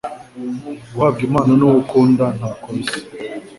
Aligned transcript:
Guhabwa 0.93 1.21
Impano 1.27 1.51
nuwo 1.55 1.75
ukunda 1.83 2.25
ntako 2.37 2.67
bisa 2.75 2.99